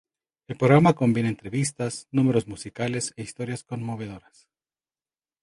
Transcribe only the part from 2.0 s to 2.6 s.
números